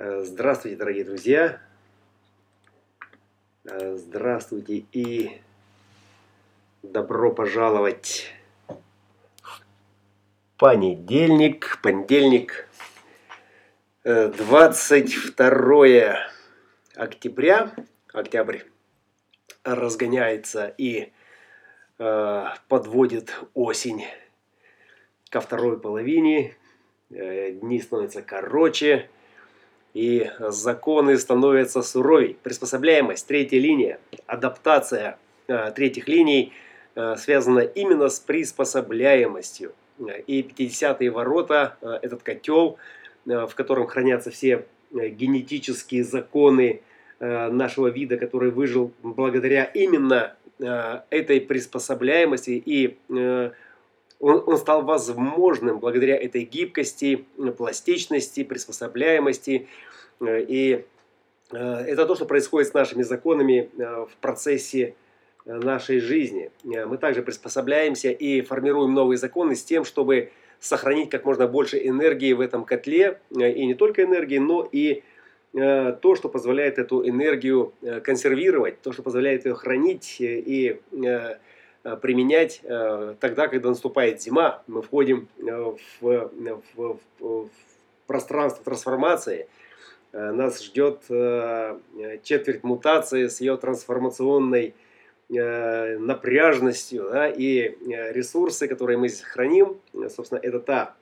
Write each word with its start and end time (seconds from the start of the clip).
Э, 0.00 0.22
здравствуйте, 0.22 0.76
дорогие 0.76 1.02
друзья! 1.04 1.60
Э, 3.64 3.96
здравствуйте 3.96 4.84
и 4.92 5.40
добро 6.84 7.32
пожаловать 7.32 8.32
в 8.68 9.60
понедельник, 10.56 11.80
понедельник, 11.82 12.68
22 14.04 15.88
э, 15.88 16.14
октября, 16.94 17.74
октябрь 18.12 18.60
разгоняется 19.64 20.72
и 20.78 21.12
подводит 21.96 23.34
осень 23.54 24.04
ко 25.28 25.40
второй 25.40 25.80
половине, 25.80 26.56
дни 27.10 27.80
становятся 27.80 28.22
короче, 28.22 29.10
и 29.94 30.30
законы 30.38 31.18
становятся 31.18 31.82
суровей. 31.82 32.36
Приспособляемость, 32.42 33.26
третья 33.26 33.58
линия, 33.58 33.98
адаптация 34.26 35.18
э, 35.46 35.72
третьих 35.74 36.08
линий 36.08 36.52
э, 36.94 37.16
связана 37.16 37.60
именно 37.60 38.08
с 38.08 38.20
приспособляемостью. 38.20 39.72
И 40.26 40.42
50-е 40.42 41.10
ворота, 41.10 41.76
э, 41.80 41.98
этот 42.02 42.22
котел, 42.22 42.78
в 43.24 43.50
котором 43.54 43.86
хранятся 43.86 44.30
все 44.30 44.64
генетические 44.90 46.02
законы 46.02 46.80
нашего 47.20 47.88
вида, 47.88 48.16
который 48.16 48.50
выжил 48.50 48.92
благодаря 49.02 49.64
именно 49.64 50.34
этой 51.10 51.40
приспособляемости 51.42 52.62
и 52.64 52.96
он, 54.20 54.42
он 54.46 54.56
стал 54.58 54.82
возможным 54.82 55.78
благодаря 55.78 56.16
этой 56.16 56.44
гибкости, 56.44 57.26
пластичности, 57.56 58.44
приспособляемости. 58.44 59.68
Э, 60.20 60.42
и 60.42 60.84
э, 61.52 61.56
это 61.56 62.06
то, 62.06 62.14
что 62.14 62.26
происходит 62.26 62.68
с 62.68 62.74
нашими 62.74 63.02
законами 63.02 63.70
э, 63.78 64.06
в 64.10 64.16
процессе 64.20 64.94
нашей 65.44 66.00
жизни. 66.00 66.50
Мы 66.62 66.98
также 66.98 67.22
приспособляемся 67.22 68.10
и 68.10 68.42
формируем 68.42 68.92
новые 68.92 69.16
законы 69.16 69.56
с 69.56 69.64
тем, 69.64 69.86
чтобы 69.86 70.30
сохранить 70.60 71.08
как 71.08 71.24
можно 71.24 71.46
больше 71.46 71.78
энергии 71.78 72.34
в 72.34 72.42
этом 72.42 72.66
котле. 72.66 73.18
И 73.30 73.64
не 73.64 73.72
только 73.72 74.02
энергии, 74.02 74.36
но 74.36 74.68
и 74.70 75.04
то, 75.54 76.16
что 76.16 76.28
позволяет 76.28 76.78
эту 76.78 77.08
энергию 77.08 77.72
консервировать, 78.04 78.82
то, 78.82 78.92
что 78.92 79.02
позволяет 79.02 79.46
ее 79.46 79.54
хранить 79.54 80.16
и 80.20 80.80
применять 81.82 82.60
э, 82.62 83.14
тогда, 83.20 83.48
когда 83.48 83.68
наступает 83.70 84.20
зима. 84.22 84.62
Мы 84.66 84.82
входим 84.82 85.28
э, 85.38 85.74
в, 86.00 86.30
в, 86.74 86.98
в 87.20 87.48
пространство 88.06 88.64
трансформации. 88.64 89.48
Нас 90.10 90.64
ждет 90.64 91.02
четверть 92.22 92.64
мутации 92.64 93.26
с 93.26 93.42
ее 93.42 93.58
трансформационной 93.58 94.74
напряжностью 95.28 97.10
да, 97.12 97.28
и 97.28 97.76
ресурсы, 98.12 98.68
которые 98.68 98.96
мы 98.96 99.10
здесь 99.10 99.20
храним, 99.20 99.78
собственно, 100.08 100.40
это 100.42 100.60
та 100.60 100.96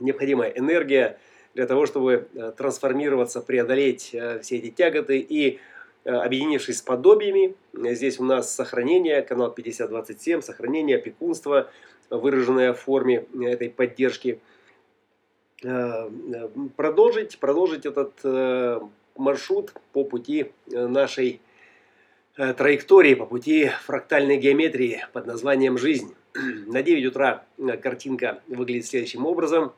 необходимая 0.00 0.48
энергия 0.52 1.18
для 1.52 1.66
того, 1.66 1.84
чтобы 1.84 2.28
трансформироваться, 2.56 3.42
преодолеть 3.42 4.16
все 4.40 4.56
эти 4.56 4.70
тяготы 4.70 5.18
и 5.18 5.60
Э, 5.79 5.79
объединившись 6.04 6.78
с 6.78 6.82
подобиями, 6.82 7.54
здесь 7.74 8.18
у 8.18 8.24
нас 8.24 8.54
сохранение, 8.54 9.22
канал 9.22 9.50
5027, 9.50 10.40
сохранение 10.40 10.96
опекунства, 10.96 11.70
выраженное 12.08 12.72
в 12.72 12.80
форме 12.80 13.26
этой 13.40 13.70
поддержки. 13.70 14.40
Э, 15.62 16.08
продолжить, 16.76 17.38
продолжить 17.38 17.84
этот 17.84 18.12
э, 18.24 18.80
маршрут 19.16 19.72
по 19.92 20.04
пути 20.04 20.52
нашей 20.66 21.40
траектории, 22.36 23.14
по 23.14 23.26
пути 23.26 23.70
фрактальной 23.84 24.38
геометрии 24.38 25.04
под 25.12 25.26
названием 25.26 25.76
«Жизнь». 25.76 26.14
На 26.34 26.82
9 26.82 27.04
утра 27.06 27.44
картинка 27.82 28.40
выглядит 28.46 28.86
следующим 28.86 29.26
образом. 29.26 29.72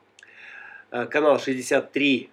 Канал 0.91 1.41
63 1.41 2.31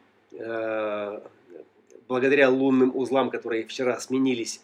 благодаря 2.09 2.49
лунным 2.49 2.91
узлам, 2.93 3.29
которые 3.29 3.65
вчера 3.65 3.97
сменились, 3.99 4.61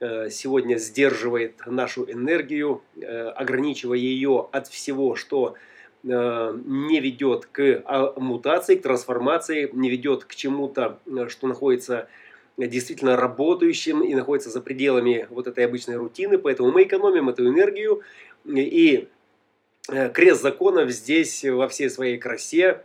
э, 0.00 0.28
сегодня 0.28 0.76
сдерживает 0.76 1.64
нашу 1.64 2.04
энергию, 2.10 2.82
э, 3.00 3.28
ограничивая 3.28 3.96
ее 3.96 4.48
от 4.52 4.66
всего, 4.66 5.14
что 5.14 5.54
э, 6.02 6.58
не 6.66 7.00
ведет 7.00 7.46
к 7.46 7.82
а, 7.84 8.12
мутации, 8.18 8.74
к 8.74 8.82
трансформации, 8.82 9.70
не 9.72 9.88
ведет 9.88 10.24
к 10.24 10.34
чему-то, 10.34 10.98
что 11.28 11.46
находится 11.46 12.08
действительно 12.56 13.16
работающим 13.16 14.02
и 14.02 14.14
находится 14.14 14.50
за 14.50 14.60
пределами 14.60 15.26
вот 15.30 15.46
этой 15.46 15.64
обычной 15.64 15.96
рутины. 15.96 16.38
Поэтому 16.38 16.72
мы 16.72 16.82
экономим 16.82 17.28
эту 17.28 17.46
энергию. 17.46 18.02
И 18.46 19.08
крест 20.12 20.42
законов 20.42 20.90
здесь 20.90 21.44
во 21.44 21.68
всей 21.68 21.88
своей 21.88 22.18
красе 22.18 22.82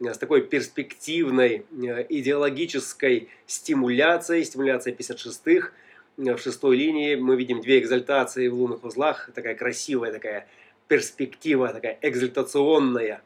с 0.00 0.18
такой 0.18 0.42
перспективной 0.42 1.64
э, 1.70 2.06
идеологической 2.08 3.28
стимуляцией, 3.46 4.44
стимуляцией 4.44 4.96
56-х. 4.96 5.70
Э, 6.18 6.34
в 6.34 6.38
шестой 6.38 6.76
линии 6.76 7.14
мы 7.14 7.36
видим 7.36 7.60
две 7.60 7.78
экзальтации 7.78 8.48
в 8.48 8.54
лунных 8.54 8.84
узлах, 8.84 9.30
такая 9.34 9.54
красивая 9.54 10.12
такая 10.12 10.48
перспектива, 10.88 11.68
такая 11.68 11.98
экзальтационная, 12.02 13.22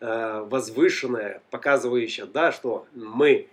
э, 0.00 0.46
возвышенная, 0.48 1.42
показывающая, 1.50 2.26
да, 2.26 2.52
что 2.52 2.86
мы 2.94 3.48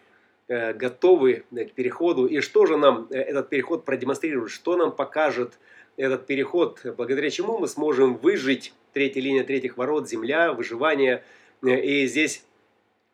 готовы 0.48 1.46
к 1.50 1.72
переходу. 1.72 2.26
И 2.26 2.42
что 2.42 2.66
же 2.66 2.76
нам 2.76 3.08
этот 3.10 3.48
переход 3.48 3.86
продемонстрирует, 3.86 4.52
что 4.52 4.76
нам 4.76 4.92
покажет 4.92 5.58
этот 5.96 6.26
переход, 6.26 6.82
благодаря 6.98 7.30
чему 7.30 7.58
мы 7.58 7.70
сможем 7.70 8.18
выжить, 8.18 8.74
третья 8.92 9.22
линия 9.22 9.44
третьих 9.46 9.78
ворот, 9.78 10.10
земля, 10.10 10.52
выживание. 10.52 11.24
И 11.64 12.08
здесь 12.08 12.44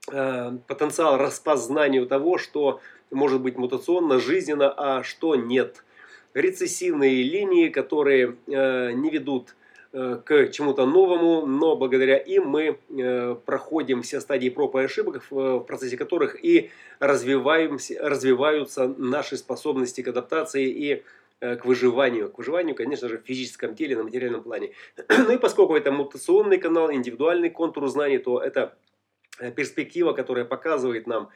Э, 0.09 0.57
потенциал 0.67 1.17
распознанию 1.17 2.07
того, 2.07 2.37
что 2.37 2.79
может 3.11 3.41
быть 3.41 3.57
мутационно, 3.57 4.19
жизненно, 4.19 4.73
а 4.75 5.03
что 5.03 5.35
нет. 5.35 5.83
Рецессивные 6.33 7.23
линии, 7.23 7.67
которые 7.67 8.37
э, 8.47 8.91
не 8.93 9.09
ведут 9.09 9.55
э, 9.91 10.21
к 10.23 10.47
чему-то 10.51 10.85
новому, 10.85 11.45
но 11.45 11.75
благодаря 11.75 12.15
им 12.15 12.47
мы 12.47 12.79
проходим 13.45 14.01
все 14.01 14.21
стадии 14.21 14.47
проб 14.47 14.77
и 14.77 14.83
ошибок, 14.83 15.21
в 15.29 15.59
процессе 15.59 15.97
которых 15.97 16.41
и 16.41 16.71
развиваемся, 16.99 17.97
развиваются 18.01 18.87
наши 18.87 19.35
способности 19.35 20.01
к 20.01 20.07
адаптации 20.07 20.69
и 20.69 21.03
к 21.39 21.65
выживанию. 21.65 22.31
К 22.31 22.37
выживанию, 22.39 22.75
конечно 22.75 23.07
же, 23.09 23.19
в 23.19 23.25
физическом 23.25 23.75
теле, 23.75 23.95
на 23.95 24.03
материальном 24.03 24.43
плане. 24.43 24.73
ну 25.09 25.31
и 25.31 25.37
поскольку 25.37 25.75
это 25.75 25.91
мутационный 25.91 26.57
канал, 26.57 26.91
индивидуальный 26.91 27.49
контур 27.49 27.87
знаний, 27.87 28.17
то 28.17 28.41
это 28.41 28.77
Э, 29.39 29.51
перспектива, 29.51 30.13
которая 30.13 30.45
показывает 30.45 31.05
нам 31.05 31.29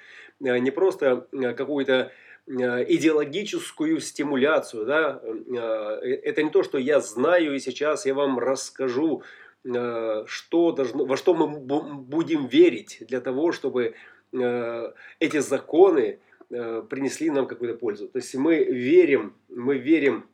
э, 0.44 0.58
не 0.58 0.72
просто 0.72 1.28
э, 1.32 1.54
какую-то 1.54 2.12
идеологическую 2.48 4.02
стимуляцию. 4.02 4.86
Да? 4.88 5.22
Это 5.24 6.42
не 6.42 6.50
то, 6.50 6.64
что 6.64 6.80
я 6.80 7.00
знаю, 7.00 7.56
и 7.56 7.60
сейчас 7.60 8.08
я 8.08 8.16
вам 8.16 8.40
расскажу, 8.40 9.22
что 9.64 10.72
должно, 10.72 11.06
во 11.06 11.18
что 11.18 11.36
мы 11.36 11.48
будем 11.48 12.48
верить 12.48 12.98
для 13.08 13.22
того, 13.22 13.52
чтобы 13.52 13.94
эти 14.34 15.38
законы 15.38 16.20
принесли 16.52 17.30
нам 17.30 17.48
какую-то 17.48 17.78
пользу. 17.78 18.08
То 18.08 18.18
есть 18.18 18.36
мы 18.36 18.64
верим, 18.64 19.34
мы 19.50 19.78
верим 19.78 20.26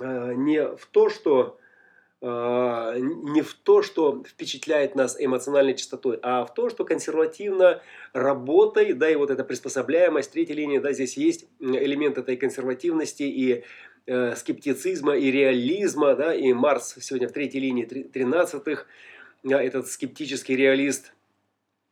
не 0.00 0.76
в 0.76 0.86
то, 0.86 1.08
что 1.08 1.58
а, 2.24 2.94
не 2.98 3.42
в 3.42 3.52
то, 3.54 3.82
что 3.82 4.22
впечатляет 4.24 4.94
нас 4.94 5.16
эмоциональной 5.18 5.74
частотой, 5.74 6.20
а 6.22 6.44
в 6.44 6.54
то, 6.54 6.70
что 6.70 6.84
консервативно 6.84 7.82
работой, 8.12 8.92
да, 8.92 9.10
и 9.10 9.16
вот 9.16 9.30
эта 9.30 9.42
приспособляемость, 9.42 10.30
третья 10.30 10.54
линия, 10.54 10.80
да, 10.80 10.92
здесь 10.92 11.16
есть 11.16 11.46
элемент 11.58 12.18
этой 12.18 12.36
консервативности 12.36 13.24
и 13.24 13.64
э, 14.06 14.36
скептицизма, 14.36 15.16
и 15.16 15.32
реализма, 15.32 16.14
да, 16.14 16.32
и 16.32 16.52
Марс 16.52 16.94
сегодня 17.00 17.28
в 17.28 17.32
третьей 17.32 17.58
линии 17.58 17.84
тринадцатых, 17.84 18.86
этот 19.42 19.88
скептический 19.88 20.54
реалист, 20.54 21.14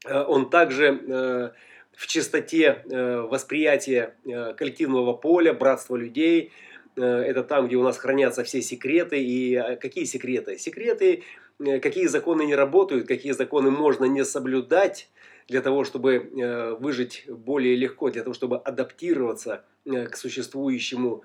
э, 0.07 0.23
он 0.23 0.49
также 0.49 1.01
э, 1.09 1.51
в 2.01 2.07
чистоте 2.07 2.83
э, 2.91 3.21
восприятия 3.21 4.17
э, 4.25 4.55
коллективного 4.55 5.13
поля, 5.13 5.53
братства 5.53 5.97
людей– 5.97 6.53
Э, 6.97 7.03
это 7.03 7.43
там, 7.43 7.67
где 7.67 7.77
у 7.77 7.83
нас 7.83 7.99
хранятся 7.99 8.45
все 8.45 8.63
секреты. 8.63 9.23
И 9.23 9.55
э, 9.55 9.77
какие 9.77 10.05
секреты? 10.05 10.59
Секреты, 10.59 11.23
какие 11.59 12.07
законы 12.07 12.43
не 12.45 12.55
работают, 12.55 13.07
какие 13.07 13.33
законы 13.33 13.71
можно 13.71 14.05
не 14.05 14.25
соблюдать 14.25 15.11
для 15.49 15.63
того, 15.63 15.83
чтобы 15.83 16.77
выжить 16.81 17.25
более 17.29 17.75
легко, 17.75 18.09
для 18.11 18.23
того, 18.23 18.35
чтобы 18.35 18.59
адаптироваться 18.59 19.65
к 19.85 20.17
существующему 20.17 21.25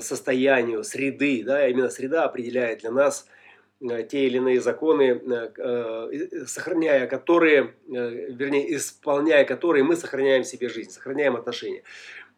состоянию 0.00 0.84
среды. 0.84 1.42
Да? 1.44 1.66
Именно 1.66 1.90
среда 1.90 2.24
определяет 2.24 2.80
для 2.80 2.92
нас 2.92 3.26
те 3.80 4.26
или 4.26 4.36
иные 4.36 4.60
законы, 4.60 5.20
сохраняя 6.46 7.06
которые, 7.06 7.74
вернее, 7.86 8.76
исполняя 8.76 9.44
которые, 9.44 9.84
мы 9.84 9.96
сохраняем 9.96 10.44
себе 10.44 10.68
жизнь, 10.68 10.90
сохраняем 10.90 11.36
отношения. 11.36 11.82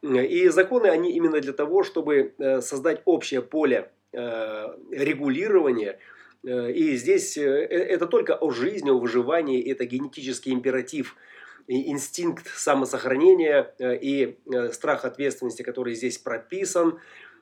И 0.02 0.48
законы, 0.48 0.86
они 0.86 1.12
именно 1.12 1.40
для 1.40 1.52
того, 1.52 1.82
чтобы 1.82 2.34
создать 2.60 3.02
общее 3.04 3.42
поле 3.42 3.90
регулирования, 4.12 5.98
и 6.44 6.96
здесь 6.96 7.36
это 7.36 8.06
только 8.06 8.36
о 8.36 8.50
жизни, 8.50 8.90
о 8.90 8.98
выживании, 8.98 9.70
это 9.70 9.84
генетический 9.84 10.52
императив– 10.52 11.16
инстинкт 11.68 12.46
самосохранения 12.48 13.74
э, 13.78 13.96
и 13.96 14.38
э, 14.52 14.70
страх 14.72 15.04
ответственности, 15.04 15.62
который 15.62 15.94
здесь 15.94 16.18
прописан. 16.18 16.98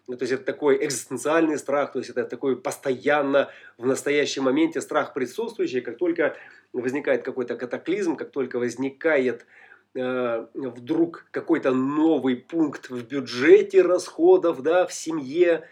То 0.07 0.17
есть 0.21 0.33
это 0.33 0.45
такой 0.45 0.85
экзистенциальный 0.85 1.59
страх, 1.59 1.93
то 1.93 1.99
есть 1.99 2.11
это 2.11 2.25
такой 2.25 2.61
постоянно 2.61 3.51
в 3.79 3.87
настоящем 3.87 4.45
моменте 4.45 4.81
страх 4.81 5.15
присутствующий, 5.15 5.81
как 5.81 5.99
только 5.99 6.37
возникает 6.73 7.23
какой-то 7.23 7.57
катаклизм, 7.57 8.17
как 8.17 8.31
только 8.31 8.59
возникает 8.59 9.47
э, 9.95 10.47
вдруг 10.55 11.27
какой-то 11.31 11.73
новый 11.73 12.37
пункт 12.37 12.91
в 12.91 13.07
бюджете 13.07 13.83
расходов, 13.83 14.63
да, 14.63 14.87
в 14.87 14.93
семье, 14.93 15.69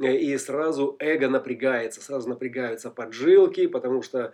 э, 0.00 0.16
и 0.16 0.36
сразу 0.38 0.96
эго 0.98 1.28
напрягается, 1.28 2.02
сразу 2.02 2.28
напрягаются 2.28 2.90
поджилки, 2.90 3.66
потому 3.66 4.02
что 4.02 4.32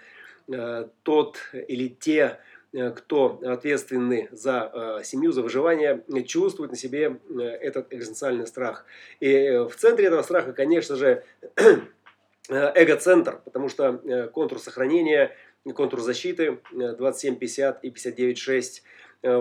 э, 0.52 0.88
тот 1.02 1.38
или 1.52 1.88
те 1.88 2.38
кто 2.72 3.40
ответственны 3.44 4.28
за 4.30 4.98
э, 5.00 5.04
семью, 5.04 5.32
за 5.32 5.42
выживание, 5.42 6.04
чувствуют 6.26 6.70
на 6.70 6.76
себе 6.76 7.18
э, 7.30 7.40
этот 7.42 7.92
экзистенциальный 7.92 8.46
страх. 8.46 8.84
И 9.20 9.66
в 9.70 9.74
центре 9.76 10.06
этого 10.06 10.22
страха, 10.22 10.52
конечно 10.52 10.96
же, 10.96 11.24
эго-центр, 12.48 13.40
потому 13.44 13.68
что 13.68 14.30
контур 14.34 14.58
сохранения, 14.58 15.34
контур 15.74 16.00
защиты 16.00 16.58
2750 16.72 17.84
и 17.84 17.90
596 17.90 18.82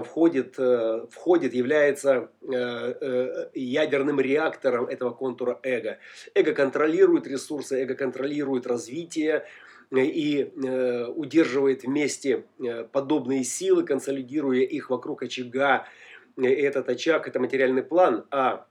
входит, 0.05 0.57
входит, 1.11 1.53
является 1.53 2.31
ядерным 3.53 4.19
реактором 4.19 4.87
этого 4.87 5.11
контура 5.11 5.59
эго. 5.63 5.99
Эго 6.33 6.53
контролирует 6.53 7.27
ресурсы, 7.27 7.83
эго 7.83 7.95
контролирует 7.95 8.67
развитие, 8.67 9.45
и 9.91 10.41
э, 10.41 11.05
удерживает 11.05 11.83
вместе 11.83 12.43
э, 12.59 12.83
подобные 12.83 13.43
силы, 13.43 13.83
консолидируя 13.83 14.61
их 14.61 14.89
вокруг 14.89 15.23
очага. 15.23 15.87
Э, 16.37 16.45
этот 16.45 16.89
очаг– 16.89 17.27
это 17.29 17.39
материальный 17.39 17.83
план, 17.83 18.25
а, 18.31 18.65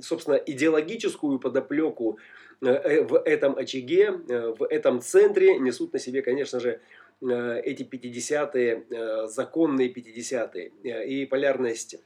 собственно, 0.00 0.36
идеологическую 0.36 1.38
подоплеку 1.38 2.18
в 2.60 3.20
этом 3.24 3.56
очаге, 3.56 4.12
в 4.12 4.64
этом 4.70 5.00
центре 5.00 5.58
несут 5.58 5.92
на 5.92 5.98
себе, 5.98 6.22
конечно 6.22 6.60
же, 6.60 6.80
эти 7.20 7.82
50-е, 7.82 9.26
законные 9.26 9.92
50-е. 9.92 11.06
И 11.08 11.26
полярность 11.26 11.96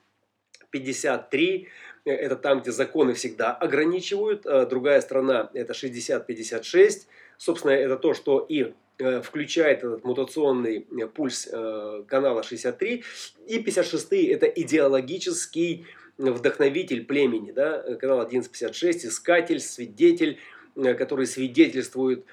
53– 0.71 1.69
это 2.07 2.37
там, 2.37 2.63
где 2.63 2.73
законы 2.73 3.13
всегда 3.13 3.53
ограничивают, 3.53 4.47
а 4.47 4.65
другая 4.65 5.03
страна– 5.03 5.51
это 5.55 5.75
60-56– 5.75 7.07
Собственно, 7.39 7.73
это 7.73 7.97
то, 7.97 8.15
что 8.15 8.41
и 8.49 8.73
э, 8.99 9.23
включает 9.23 9.79
этот 9.79 10.05
мутационный 10.05 10.87
э, 10.91 11.07
пульс 11.07 11.49
э, 11.51 12.05
канала 12.09 12.43
63. 12.43 13.05
И 13.47 13.59
56 13.59 14.13
это 14.13 14.47
идеологический 14.47 15.87
вдохновитель 16.19 17.05
племени, 17.05 17.53
да, 17.53 17.83
канал 17.97 18.21
1156, 18.21 19.05
искатель, 19.07 19.61
свидетель, 19.61 20.39
который 20.75 21.27
свидетельствует 21.27 22.25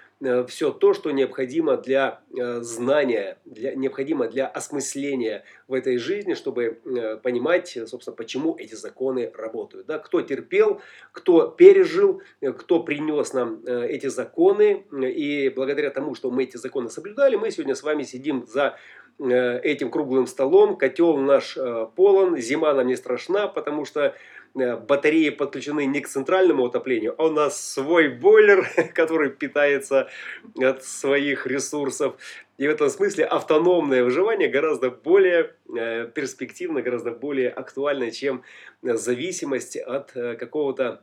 все 0.48 0.72
то, 0.72 0.94
что 0.94 1.12
необходимо 1.12 1.78
для 1.78 2.22
э, 2.38 2.62
знания, 2.62 3.38
для, 3.46 3.76
необходимо 3.76 4.28
для 4.28 4.48
осмысления 4.48 5.44
в 5.68 5.74
этой 5.74 5.98
жизни, 5.98 6.34
чтобы 6.34 6.80
э, 6.86 7.18
понимать, 7.18 7.78
собственно, 7.88 8.16
почему 8.16 8.56
эти 8.58 8.76
законы 8.76 9.32
работают. 9.36 9.88
Да? 9.88 10.00
Кто 10.00 10.22
терпел, 10.22 10.82
кто 11.12 11.48
пережил, 11.48 12.22
кто 12.42 12.82
принес 12.82 13.34
нам 13.34 13.64
эти 13.66 14.08
законы, 14.08 14.86
и 14.92 15.50
благодаря 15.50 15.90
тому, 15.90 16.16
что 16.16 16.32
мы 16.32 16.44
эти 16.44 16.58
законы 16.58 16.90
соблюдали, 16.90 17.36
мы 17.36 17.52
сегодня 17.52 17.76
с 17.76 17.84
вами 17.84 18.04
сидим 18.04 18.46
за 18.48 18.78
этим 19.20 19.92
круглым 19.92 20.26
столом, 20.26 20.76
котел 20.76 21.18
наш 21.18 21.56
полон, 21.96 22.38
зима 22.38 22.74
нам 22.74 22.88
не 22.88 22.96
страшна, 22.96 23.48
потому 23.48 23.86
что 23.86 24.02
Э, 24.06 24.43
батареи 24.54 25.30
подключены 25.30 25.86
не 25.86 26.02
к 26.02 26.08
центральному 26.08 26.66
отоплению, 26.66 27.16
а 27.18 27.26
у 27.26 27.32
нас 27.32 27.60
свой 27.60 28.10
бойлер, 28.10 28.68
который 28.94 29.30
питается 29.32 30.10
от 30.58 30.84
своих 30.84 31.48
ресурсов. 31.48 32.16
И 32.58 32.68
в 32.68 32.70
этом 32.70 32.90
смысле 32.90 33.26
автономное 33.26 34.04
выживание 34.04 34.48
гораздо 34.48 34.92
более 34.92 35.56
э, 35.76 36.08
перспективно, 36.14 36.82
гораздо 36.82 37.12
более 37.12 37.50
актуально, 37.50 38.12
чем 38.12 38.44
зависимость 38.84 39.76
от 39.78 40.16
э, 40.16 40.36
какого-то 40.36 41.02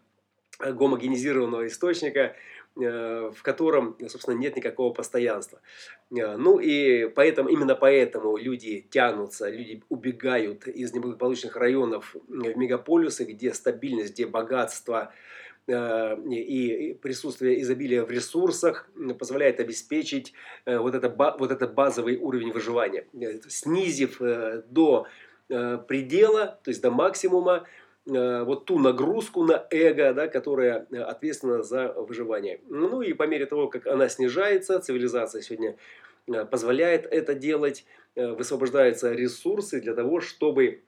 гомогенизированного 0.61 1.67
источника, 1.67 2.21
Э, 2.21 2.35
в 2.77 3.43
котором, 3.43 3.97
собственно, 4.09 4.37
нет 4.37 4.57
никакого 4.57 4.93
постоянства. 4.93 5.61
Э, 6.11 6.37
ну 6.37 6.59
и 6.59 7.09
поэтому, 7.09 7.49
именно 7.49 7.75
поэтому 7.75 8.37
люди 8.37 8.87
тянутся, 8.91 9.49
люди 9.49 9.83
убегают 9.89 10.67
из 10.67 10.93
неблагополучных 10.93 11.57
районов 11.57 12.15
в 12.29 12.57
мегаполисы, 12.57 13.25
где 13.25 13.53
стабильность, 13.55 14.15
где 14.15 14.27
богатство 14.27 15.13
э, 15.67 16.17
и 16.29 16.95
присутствие 16.95 17.61
изобилия 17.63 18.05
в 18.05 18.11
ресурсах 18.11 18.89
позволяет 19.19 19.61
обеспечить 19.61 20.33
вот, 20.65 20.95
это, 20.95 21.09
вот 21.39 21.51
этот 21.51 21.75
базовый 21.75 22.17
уровень 22.17 22.53
выживания. 22.53 23.07
Снизив 23.49 24.21
до 24.69 25.07
предела, 25.49 26.61
то 26.63 26.71
есть 26.71 26.81
до 26.81 26.93
максимума, 26.93 27.67
Э, 27.67 27.80
вот 28.11 28.65
ту 28.65 28.79
нагрузку 28.79 29.45
на 29.45 29.67
эго, 29.71 30.13
да, 30.13 30.29
которая 30.29 30.87
э, 30.91 30.99
ответственна 30.99 31.63
за 31.63 31.93
выживание. 31.93 32.61
Ну 32.69 33.03
и 33.03 33.13
по 33.13 33.25
мере 33.25 33.47
того, 33.47 33.69
как 33.69 33.87
она 33.87 34.09
снижается, 34.09 34.81
цивилизация 34.81 35.43
сегодня 35.43 35.77
э, 36.27 36.45
позволяет 36.45 37.07
это 37.07 37.35
делать, 37.35 37.85
высвобождаются 38.17 39.13
ресурсы 39.13 39.81
для 39.81 39.95
того, 39.95 40.21
чтобы 40.21 40.83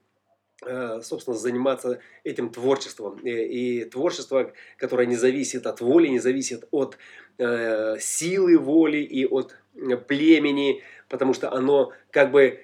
собственно, 1.02 1.36
заниматься 1.36 1.98
этим 2.22 2.50
творчеством. 2.50 3.18
И 3.24 3.84
творчество, 3.84 4.52
которое 4.76 5.06
не 5.08 5.16
зависит 5.16 5.66
от 5.66 5.80
воли, 5.80 6.06
не 6.06 6.20
зависит 6.20 6.68
от 6.70 6.98
э, 7.38 7.96
силы 7.98 8.58
воли 8.58 8.98
и 8.98 9.26
от 9.26 9.56
племени, 10.06 10.82
потому 11.08 11.34
что 11.34 11.52
оно 11.52 11.92
как 12.12 12.30
бы 12.30 12.60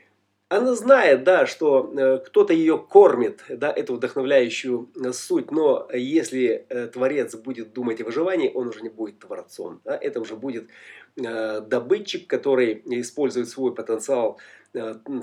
она 0.48 0.74
знает, 0.74 1.24
да, 1.24 1.46
что 1.46 1.92
э, 1.94 2.18
кто-то 2.24 2.54
ее 2.54 2.78
кормит, 2.78 3.44
да, 3.50 3.70
эту 3.70 3.94
вдохновляющую 3.94 4.88
э, 4.96 5.12
суть, 5.12 5.50
но 5.50 5.86
если 5.92 6.64
э, 6.68 6.86
творец 6.86 7.34
будет 7.36 7.74
думать 7.74 8.00
о 8.00 8.04
выживании, 8.04 8.50
он 8.54 8.68
уже 8.68 8.80
не 8.80 8.88
будет 8.88 9.18
творцом. 9.18 9.80
Да, 9.84 9.96
это 9.96 10.20
уже 10.20 10.36
будет 10.36 10.68
добытчик, 11.16 12.28
который 12.28 12.80
использует 12.84 13.48
свой 13.48 13.74
потенциал, 13.74 14.38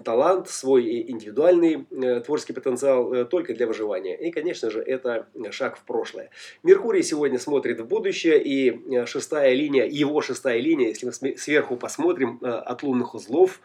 талант, 0.04 0.50
свой 0.50 1.10
индивидуальный 1.10 1.86
творческий 2.26 2.52
потенциал 2.52 3.26
только 3.28 3.54
для 3.54 3.66
выживания. 3.66 4.18
И, 4.18 4.30
конечно 4.30 4.70
же, 4.70 4.82
это 4.82 5.30
шаг 5.52 5.78
в 5.78 5.86
прошлое. 5.86 6.32
Меркурий 6.64 7.02
сегодня 7.02 7.40
смотрит 7.40 7.80
в 7.80 7.86
будущее, 7.86 8.44
и 8.44 9.06
шестая 9.06 9.54
линия, 9.54 9.86
его 9.86 10.20
шестая 10.20 10.60
линия, 10.60 10.90
если 10.90 11.06
мы 11.06 11.38
сверху 11.38 11.78
посмотрим 11.78 12.40
от 12.42 12.84
лунных 12.84 13.16
узлов, 13.16 13.62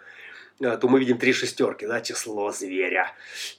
то 0.60 0.88
мы 0.88 1.00
видим 1.00 1.18
три 1.18 1.32
шестерки, 1.32 1.86
да, 1.86 2.00
число 2.00 2.52
зверя. 2.52 3.12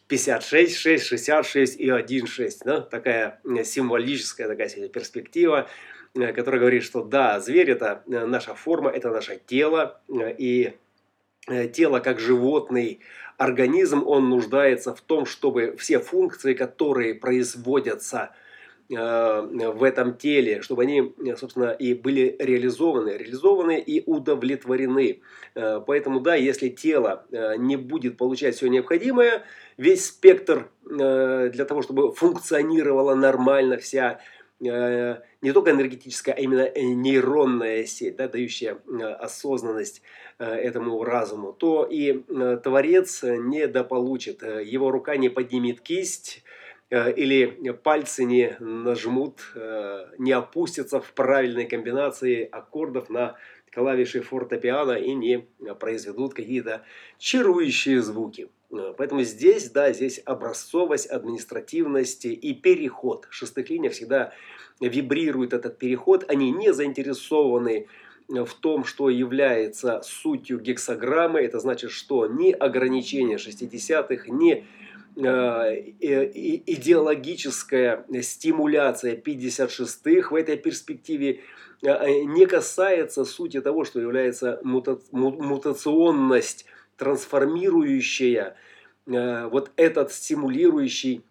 56, 0.08 0.76
6, 0.76 1.06
66 1.06 1.80
и 1.80 1.90
1, 1.90 2.28
6. 2.28 2.62
Да? 2.64 2.82
Такая 2.82 3.42
э, 3.44 3.64
символическая 3.64 4.48
такая 4.48 4.70
перспектива, 4.88 5.68
э, 6.14 6.32
которая 6.32 6.62
говорит, 6.62 6.84
что 6.84 7.04
да, 7.04 7.40
зверь 7.40 7.72
это 7.72 8.04
наша 8.06 8.54
форма, 8.54 8.90
это 8.92 9.10
наше 9.10 9.40
тело, 9.46 10.02
и 10.10 10.74
тело 11.74 12.00
как 12.00 12.20
животный 12.20 13.00
организм, 13.38 14.04
он 14.06 14.30
нуждается 14.30 14.94
в 14.94 15.02
том, 15.02 15.26
чтобы 15.26 15.76
все 15.78 16.00
функции, 16.00 16.54
которые 16.54 17.16
производятся 17.16 18.30
Э, 18.30 18.36
в 18.98 19.84
этом 19.84 20.18
теле, 20.18 20.62
чтобы 20.62 20.84
они, 20.84 21.14
собственно, 21.38 21.72
и 21.72 21.94
были 21.94 22.36
реализованы, 22.40 23.12
реализованы 23.12 23.80
и 23.80 24.04
удовлетворены. 24.06 25.22
Э, 25.56 25.82
поэтому, 25.86 26.20
да, 26.20 26.36
если 26.36 26.68
тело 26.68 27.26
э, 27.32 27.56
не 27.58 27.78
будет 27.78 28.18
получать 28.18 28.56
все 28.56 28.68
необходимое, 28.68 29.44
весь 29.78 30.08
спектр 30.08 30.70
для 30.84 31.66
того, 31.66 31.82
чтобы 31.82 32.12
функционировала 32.12 33.16
нормально 33.16 33.78
вся 33.78 34.20
не 34.60 35.52
только 35.54 35.72
энергетическая, 35.72 36.36
а 36.36 36.40
именно 36.40 36.70
нейронная 36.76 37.86
сеть, 37.86 38.18
да, 38.18 38.28
дающая 38.28 38.78
осознанность 39.18 40.04
этому 40.38 41.04
разуму, 41.04 41.52
то 41.52 41.88
и 41.90 42.22
Творец 42.64 43.24
недополучит. 43.24 44.44
Его 44.44 44.92
рука 44.92 45.18
не 45.18 45.30
поднимет 45.30 45.82
кисть, 45.82 46.44
или 46.92 47.72
пальцы 47.84 48.26
не 48.26 48.58
нажмут, 48.60 49.40
не 50.18 50.34
опустятся 50.34 51.00
в 51.00 51.14
правильной 51.14 51.66
комбинации 51.66 52.48
аккордов 52.52 53.10
на 53.10 53.38
клавиши 53.72 54.22
фортепиано 54.22 54.94
и 54.94 55.14
не 55.14 55.40
произведут 55.80 56.34
какие-то 56.34 56.84
чарующие 57.18 58.02
звуки. 58.02 58.50
Поэтому 58.98 59.24
здесь, 59.24 59.70
да, 59.70 59.92
здесь 59.92 60.22
образцовость, 60.26 61.08
административность 61.08 62.26
и 62.26 62.54
переход. 62.54 63.28
Шестых 63.30 63.70
линиях 63.70 63.94
всегда 63.94 64.34
вибрирует 64.80 65.54
этот 65.54 65.78
переход. 65.78 66.26
Они 66.30 66.52
не 66.52 66.74
заинтересованы 66.74 67.88
в 68.28 68.54
том, 68.54 68.86
что 68.86 69.10
является 69.10 70.02
сутью 70.04 70.60
гексограммы. 70.60 71.42
Это 71.42 71.60
значит, 71.60 71.92
что 71.92 72.28
ни 72.28 72.52
ограничение 72.52 73.38
шестидесятых, 73.38 74.30
ни 74.30 74.54
э, 74.54 74.64
идеологическая 75.16 78.06
стимуляция 78.22 79.16
56-х 79.16 80.32
в 80.32 80.36
этой 80.36 80.58
перспективе 80.58 81.42
э, 81.84 82.24
не 82.24 82.46
касается 82.46 83.26
сути 83.26 83.62
того, 83.62 83.84
что 83.84 84.00
является 84.00 84.60
мута 84.64 85.00
мутационность, 85.12 86.66
трансформирующая 86.98 88.56
э, 89.08 89.48
вот 89.48 89.72
этот 89.76 90.12
стимулирующий 90.12 91.24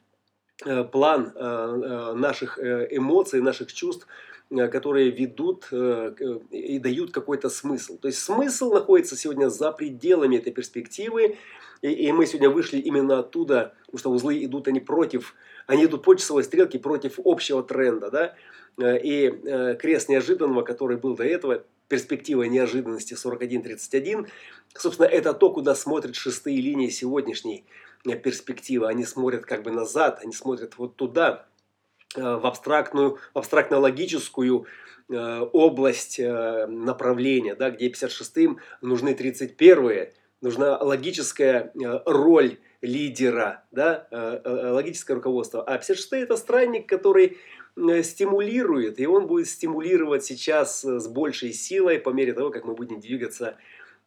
план 0.92 1.32
наших 1.34 2.58
эмоций, 2.58 3.40
наших 3.40 3.72
чувств– 3.72 4.06
Э, 4.50 4.66
которые 4.66 5.10
ведут 5.10 5.68
э, 5.70 6.12
и 6.50 6.80
дают 6.80 7.12
какой-то 7.12 7.48
смысл. 7.48 7.98
То 7.98 8.08
есть 8.08 8.18
смысл 8.18 8.72
находится 8.72 9.16
сегодня 9.16 9.48
за 9.48 9.70
пределами 9.70 10.38
этой 10.38 10.52
перспективы, 10.52 11.36
и, 11.82 12.12
мы 12.12 12.26
сегодня 12.26 12.50
вышли 12.50 12.78
именно 12.78 13.20
оттуда, 13.20 13.74
потому 13.86 13.98
что 13.98 14.10
узлы 14.10 14.44
идут 14.44 14.66
они 14.66 14.80
против, 14.80 15.34
они 15.68 15.84
идут 15.84 16.02
по 16.02 16.14
часовой 16.14 16.42
стрелке 16.42 16.80
против 16.80 17.20
общего 17.24 17.62
тренда, 17.62 18.10
да, 18.10 18.34
э, 18.78 18.98
и 19.00 19.76
крест 19.76 20.08
неожиданного, 20.08 20.62
который 20.62 20.96
был 20.96 21.14
до 21.14 21.24
этого, 21.24 21.62
перспектива 21.86 22.42
неожиданности 22.42 23.14
41-31, 23.14 24.26
собственно, 24.74 25.06
это 25.06 25.32
то, 25.32 25.50
куда 25.50 25.76
смотрят 25.76 26.16
шестые 26.16 26.60
линии 26.60 26.88
сегодняшней 26.88 27.64
перспективы. 28.04 28.88
Они 28.88 29.04
смотрят 29.04 29.44
как 29.44 29.62
бы 29.62 29.70
назад, 29.70 30.20
они 30.22 30.32
смотрят 30.32 30.78
вот 30.78 30.96
туда, 30.96 31.46
Э, 32.16 32.36
в 32.36 32.46
абстрактную, 32.46 33.18
абстрактно-логическую 33.34 34.66
э, 35.08 35.40
область 35.52 36.18
э, 36.18 36.66
направления, 36.66 37.54
да, 37.54 37.70
где 37.70 37.88
56-м 37.88 38.58
нужны 38.82 39.10
31-е, 39.10 40.12
нужна 40.40 40.76
логическая 40.78 41.72
роль 42.06 42.58
лидера, 42.80 43.64
да, 43.70 44.08
логическое 44.42 45.14
руководство. 45.14 45.62
А 45.62 45.76
56 45.76 46.12
это 46.14 46.36
странник, 46.36 46.88
который 46.88 47.36
стимулирует, 48.02 48.98
и 48.98 49.06
он 49.06 49.26
будет 49.26 49.48
стимулировать 49.48 50.24
сейчас 50.24 50.82
с 50.82 51.06
большей 51.06 51.52
силой 51.52 51.98
по 51.98 52.08
мере 52.08 52.32
того, 52.32 52.50
как 52.50 52.64
мы 52.64 52.74
будем 52.74 53.00
двигаться, 53.00 53.58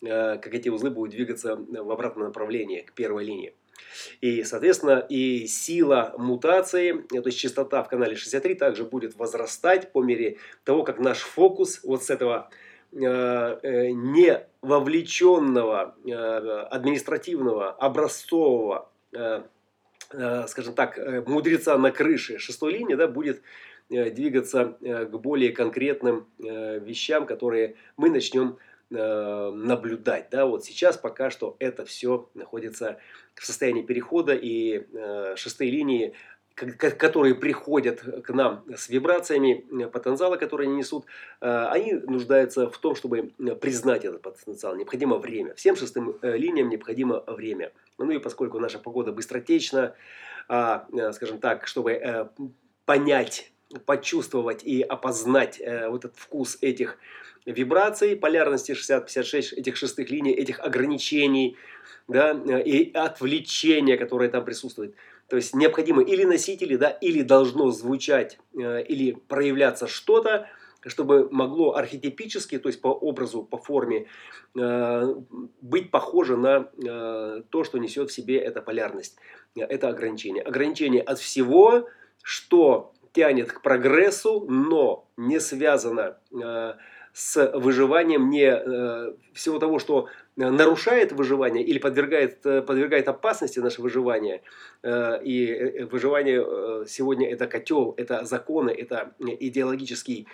как 0.02 0.54
эти 0.54 0.70
узлы 0.70 0.90
будут 0.90 1.12
двигаться 1.12 1.56
в 1.56 1.92
обратном 1.92 2.26
направлении, 2.26 2.82
к 2.82 2.94
первой 2.94 3.26
линии. 3.26 3.54
И, 4.22 4.44
соответственно, 4.44 5.06
и 5.10 5.48
сила 5.48 6.14
мутации, 6.18 6.94
то 6.94 7.26
есть 7.26 7.38
частота 7.38 7.84
в 7.84 7.90
канале 7.90 8.16
63 8.16 8.56
также 8.56 8.86
будет 8.86 9.16
возрастать 9.18 9.92
по 9.92 10.02
мере 10.02 10.38
того, 10.64 10.84
как 10.84 11.00
наш 11.00 11.20
фокус 11.20 11.82
вот 11.84 12.04
с 12.04 12.10
этого 12.10 12.50
э, 12.92 13.00
э, 13.02 13.90
не 13.92 14.46
вовлеченного 14.62 15.96
э, 16.06 16.12
административного 16.72 17.72
образцового 17.72 18.90
скажем 20.48 20.76
так, 20.76 21.00
мудреца 21.28 21.78
на 21.78 21.92
крыше 21.92 22.38
шестой 22.38 22.74
линии 22.74 22.96
да, 22.96 23.08
будет 23.08 23.42
двигаться 23.90 24.78
к 24.80 25.12
более 25.12 25.52
конкретным 25.52 26.28
вещам, 26.40 27.26
которые 27.26 27.76
мы 27.98 28.10
начнем 28.10 28.58
Э, 28.96 29.52
наблюдать. 29.56 30.28
Да? 30.30 30.46
Вот 30.46 30.66
сейчас 30.66 30.98
пока 30.98 31.32
что 31.32 31.56
это 31.58 31.84
все 31.84 32.30
находится 32.36 33.00
в 33.34 33.46
состоянии 33.46 33.82
перехода 33.82 34.34
и 34.36 34.86
э, 34.94 35.36
шестые 35.36 35.72
линии 35.72 36.14
которые 36.56 37.34
приходят 37.34 38.02
к 38.02 38.30
нам 38.32 38.64
с 38.76 38.88
вибрациями 38.88 39.66
э, 39.72 39.88
потенциала, 39.88 40.38
которые 40.38 40.68
они 40.68 40.78
несут, 40.78 41.06
они 41.40 41.94
нуждаются 41.94 42.70
в 42.70 42.78
том, 42.78 42.94
чтобы 42.94 43.32
признать 43.60 44.06
этот 44.06 44.22
потенциал. 44.22 44.76
Необходимо 44.76 45.18
время. 45.18 45.56
Всем 45.56 45.76
шестым 45.76 46.20
линиям 46.22 46.70
необходимо 46.70 47.24
время. 47.26 47.72
Ну 47.98 48.12
и 48.12 48.20
поскольку 48.20 48.60
наша 48.60 48.78
погода 48.78 49.12
быстротечна, 49.12 49.96
а, 50.48 50.86
скажем 51.14 51.40
так, 51.40 51.66
чтобы 51.66 52.30
понять, 52.86 53.53
почувствовать 53.86 54.64
и 54.64 54.82
опознать 54.82 55.62
вот 55.90 56.06
этот 56.06 56.18
вкус 56.18 56.58
этих 56.62 56.98
вибраций, 57.46 58.16
полярности 58.16 58.72
60-56, 58.72 59.56
этих 59.56 59.76
шестых 59.76 60.10
линий, 60.10 60.32
этих 60.32 60.60
ограничений 60.60 61.58
да, 62.08 62.32
и 62.32 62.92
отвлечения, 62.94 63.98
которое 63.98 64.30
там 64.30 64.46
присутствует. 64.46 64.96
То 65.28 65.38
есть 65.38 65.56
необходимо 65.56 66.04
или 66.04 66.26
носители, 66.26 66.76
да, 66.76 66.90
или 66.90 67.22
должно 67.22 67.72
звучать, 67.72 68.40
э, 68.56 68.84
или 68.84 69.14
проявляться 69.14 69.88
что-то, 69.88 70.48
чтобы 70.86 71.30
могло 71.32 71.76
архетипически, 71.76 72.60
то 72.60 72.68
есть 72.68 72.82
по 72.82 72.90
образу, 72.90 73.42
по 73.42 73.58
форме, 73.58 74.08
э, 74.56 75.16
быть 75.62 75.92
похоже 75.92 76.36
на 76.36 76.70
э, 76.78 77.42
то, 77.50 77.64
что 77.64 77.78
несет 77.78 78.10
в 78.10 78.14
себе 78.14 78.38
эта 78.38 78.62
полярность, 78.62 79.18
это 79.56 79.88
ограничение. 79.88 80.44
Ограничение 80.44 81.02
от 81.02 81.20
всего, 81.20 81.88
что 82.22 82.94
тянет 83.14 83.52
к 83.52 83.62
прогрессу, 83.62 84.46
но 84.50 85.08
не 85.18 85.40
связано 85.40 86.18
с 87.14 87.52
выживанием 87.54 88.30
не 88.32 88.50
э, 88.52 89.14
всего 89.34 89.60
того, 89.60 89.78
что 89.78 90.08
нарушает 90.36 91.12
выживание 91.12 91.64
или 91.64 91.78
подвергает, 91.78 92.44
э, 92.44 92.64
подвергает 92.64 93.08
опасности 93.08 93.60
наше 93.60 93.84
выживание. 93.84 94.42
Э, 94.82 95.24
и 95.24 95.84
выживание 95.84 96.88
сегодня 96.88 97.32
это 97.32 97.46
котел, 97.46 97.94
это 97.98 98.26
законы, 98.26 98.72
это 98.72 99.14
идеологический 99.20 100.28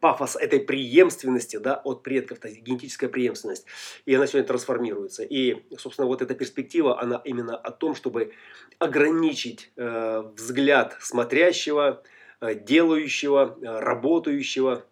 пафос 0.00 0.36
этой 0.36 0.60
преемственности 0.60 1.56
да, 1.56 1.74
от 1.76 2.02
предков, 2.02 2.38
то 2.38 2.48
есть 2.48 2.62
генетическая 2.62 3.08
преемственность. 3.08 3.66
И 4.06 4.14
она 4.14 4.26
сегодня 4.26 4.46
трансформируется. 4.46 5.24
И, 5.24 5.64
собственно, 5.76 6.06
вот 6.06 6.22
эта 6.22 6.34
перспектива, 6.34 7.00
она 7.00 7.20
именно 7.24 7.56
о 7.56 7.70
том, 7.70 7.94
чтобы 7.94 8.32
ограничить 8.78 9.72
э, 9.76 10.22
взгляд 10.36 10.96
смотрящего, 11.00 12.02
Э, 12.40 12.54
делающего, 12.54 13.58
э, 13.60 13.80
работающего 13.80 14.84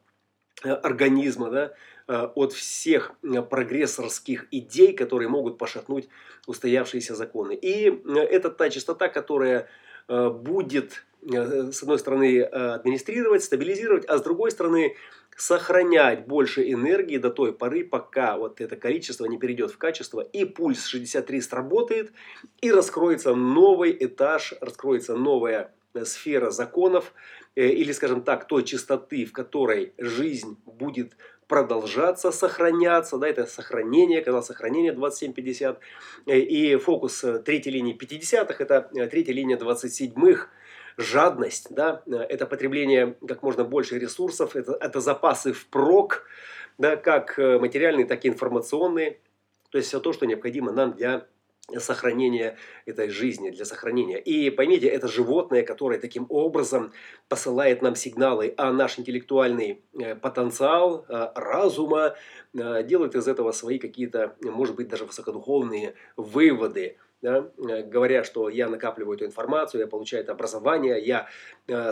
э, 0.65 0.71
организма, 0.71 1.51
да, 1.51 1.75
от 2.09 2.53
всех 2.53 3.15
прогрессорских 3.51 4.47
идей, 4.53 4.93
которые 4.93 5.29
могут 5.29 5.59
пошатнуть 5.59 6.09
устоявшиеся 6.47 7.17
законы. 7.17 7.57
И 7.57 8.01
это 8.31 8.49
та 8.51 8.71
частота, 8.71 9.09
которая 9.09 9.69
будет, 10.07 11.05
с 11.27 11.83
одной 11.83 11.99
стороны, 11.99 12.43
администрировать, 12.43 13.43
стабилизировать, 13.43 14.05
а 14.07 14.19
с 14.19 14.23
другой 14.23 14.51
стороны, 14.51 14.95
сохранять 15.37 16.27
больше 16.27 16.71
энергии 16.71 17.19
до 17.19 17.31
той 17.31 17.53
поры, 17.53 17.85
пока 17.85 18.37
вот 18.37 18.61
это 18.61 18.77
количество 18.77 19.27
не 19.27 19.39
перейдет 19.39 19.71
в 19.71 19.79
качество, 19.79 20.21
и 20.21 20.45
пульс 20.45 20.87
63 20.87 21.41
сработает, 21.43 22.13
и 22.63 22.73
раскроется 22.73 23.35
новый 23.35 23.97
этаж, 24.01 24.55
раскроется 24.61 25.15
новая 25.15 25.75
сфера 26.05 26.51
законов, 26.51 27.13
э, 27.55 27.69
или, 27.69 27.93
скажем 27.93 28.23
так, 28.23 28.47
той 28.47 28.65
частоты, 28.65 29.25
в 29.25 29.33
которой 29.33 29.93
жизнь 29.99 30.59
будет 30.65 31.17
продолжаться, 31.49 32.33
сохраняться, 32.33 33.19
да, 33.19 33.29
это 33.29 33.47
сохранение, 33.47 34.21
канал 34.23 34.43
сохранения 34.43 34.93
2750, 34.93 35.81
э, 36.27 36.39
и 36.39 36.77
фокус 36.77 37.23
э, 37.25 37.39
третьей 37.41 37.73
линии 37.73 37.97
50-х, 37.97 38.57
это 38.59 38.91
третья 39.11 39.33
линия 39.33 39.57
27-х, 39.57 40.49
жадность, 40.97 41.69
да, 41.71 42.03
это 42.07 42.47
потребление 42.47 43.17
как 43.27 43.43
можно 43.43 43.65
больше 43.65 43.99
ресурсов, 43.99 44.57
это, 44.57 44.77
это 44.81 45.01
запасы 45.01 45.53
впрок, 45.53 46.25
да, 46.79 46.97
как 46.97 47.39
материальные, 47.39 48.07
так 48.07 48.25
и 48.25 48.29
информационные, 48.29 49.21
то 49.71 49.79
есть 49.79 49.89
все 49.89 50.01
то, 50.01 50.13
что 50.13 50.27
необходимо 50.27 50.73
нам 50.73 50.93
для 50.93 51.27
сохранения 51.79 52.57
этой 52.85 53.09
жизни, 53.09 53.51
для 53.51 53.65
сохранения. 53.65 54.19
И 54.19 54.51
поймите, 54.51 54.87
это 54.87 55.09
животное, 55.09 55.63
которое 55.65 55.99
таким 55.99 56.27
образом 56.29 56.93
посылает 57.29 57.83
нам 57.83 57.97
сигналы, 57.97 58.55
а 58.57 58.73
наш 58.73 58.99
интеллектуальный 58.99 59.83
э, 59.99 60.15
потенциал 60.15 61.05
э, 61.09 61.29
разума 61.35 62.15
э, 62.55 62.85
делает 62.85 63.17
из 63.17 63.27
этого 63.27 63.53
свои 63.53 63.79
какие-то, 63.79 64.37
может 64.41 64.77
быть, 64.77 64.89
даже 64.89 65.05
высокодуховные 65.05 65.95
выводы. 66.17 66.99
Да, 67.23 67.51
говоря, 67.57 68.25
что 68.25 68.49
я 68.51 68.69
накапливаю 68.69 69.17
эту 69.17 69.25
информацию, 69.25 69.81
я 69.81 69.87
получаю 69.87 70.23
это 70.23 70.33
образование, 70.33 71.03
я 71.03 71.29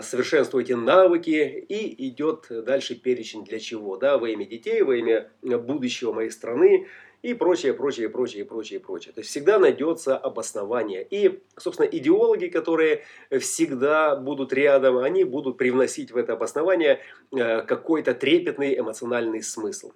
совершенствую 0.03 0.65
эти 0.65 0.75
навыки, 0.75 1.65
и 1.67 2.09
идет 2.09 2.47
дальше 2.51 2.95
перечень 2.95 3.43
для 3.45 3.59
чего. 3.59 3.97
Да, 3.97 4.19
во 4.19 4.29
имя 4.29 4.45
детей, 4.45 4.83
во 4.83 4.95
имя 4.95 5.31
будущего 5.43 6.13
моей 6.13 6.31
страны, 6.31 6.87
и 7.25 7.33
прочее, 7.33 7.73
прочее, 7.73 8.11
прочее, 8.11 8.45
прочее, 8.45 8.81
прочее. 8.81 9.15
То 9.15 9.21
есть 9.21 9.31
всегда 9.31 9.59
найдется 9.59 10.15
обоснование. 10.15 11.07
И, 11.09 11.43
собственно, 11.57 11.87
идеологи, 11.87 12.49
которые 12.49 13.05
всегда 13.41 14.15
будут 14.15 14.53
рядом, 14.53 14.99
они 14.99 15.25
будут 15.25 15.57
привносить 15.57 16.11
в 16.11 16.19
это 16.19 16.35
обоснование 16.35 17.01
э, 17.33 17.63
какой-то 17.63 18.13
трепетный 18.13 18.79
эмоциональный 18.79 19.43
смысл. 19.43 19.93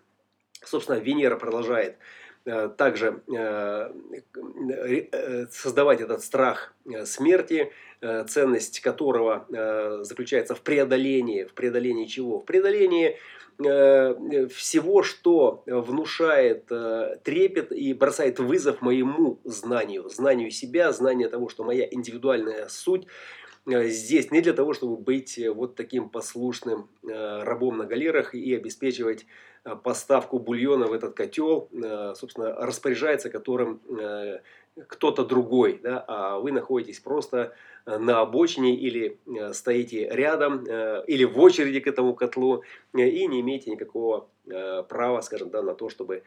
Собственно, 0.64 0.96
Венера 0.96 1.36
продолжает 1.36 1.92
э, 1.92 1.96
также 2.76 3.22
э, 3.34 3.90
создавать 5.50 6.00
этот 6.00 6.22
страх 6.22 6.74
смерти, 7.04 7.72
ценность 8.28 8.80
которого 8.80 9.46
заключается 10.04 10.54
в 10.54 10.60
преодолении. 10.60 11.44
В 11.44 11.52
преодолении 11.52 12.06
чего? 12.06 12.38
В 12.38 12.44
преодолении 12.44 13.18
Э, 13.64 14.46
всего, 14.54 15.02
что 15.02 15.64
внушает 15.66 16.66
э, 16.70 17.16
трепет 17.24 17.72
и 17.72 17.92
бросает 17.92 18.38
вызов 18.38 18.82
моему 18.82 19.40
знанию, 19.42 20.08
знанию 20.08 20.52
себя, 20.52 20.92
знанию 20.92 21.28
того, 21.28 21.48
что 21.48 21.64
моя 21.64 21.88
индивидуальная 21.90 22.68
суть 22.68 23.06
э, 23.06 23.08
здесь 23.68 24.30
не 24.30 24.40
для 24.40 24.52
того, 24.52 24.72
чтобы 24.72 24.96
быть 24.96 25.38
вот 25.54 25.74
таким 25.74 26.08
послушным 26.08 26.88
рабом 27.02 27.78
на 27.78 27.84
галерах 27.84 28.34
и 28.34 28.54
обеспечивать 28.54 29.26
поставку 29.82 30.38
бульона 30.38 30.86
в 30.86 30.92
этот 30.92 31.14
котел, 31.14 31.68
собственно, 32.14 32.54
распоряжается 32.54 33.28
которым 33.28 33.80
кто-то 34.86 35.24
другой, 35.24 35.80
да, 35.82 36.04
а 36.06 36.38
вы 36.38 36.52
находитесь 36.52 37.00
просто 37.00 37.52
э, 37.86 37.98
на 37.98 38.20
обочине 38.20 38.76
или 38.76 39.18
э, 39.26 39.52
стоите 39.52 40.08
рядом, 40.08 40.64
э, 40.66 41.04
или 41.06 41.24
в 41.24 41.38
очереди 41.38 41.80
к 41.80 41.86
этому 41.86 42.14
котлу 42.14 42.62
и 42.94 43.26
не 43.26 43.40
имеете 43.40 43.70
никакого 43.70 44.28
права, 44.88 45.20
скажем, 45.20 45.50
да, 45.50 45.60
на 45.62 45.74
то, 45.74 45.90
чтобы 45.90 46.22